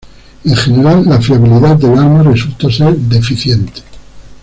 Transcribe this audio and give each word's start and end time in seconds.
En 0.45 0.55
general, 0.55 1.05
la 1.07 1.21
fiabilidad 1.21 1.77
del 1.77 1.91
arma 1.95 2.23
resultó 2.23 2.71
ser 2.71 2.95
deficiente. 2.95 3.83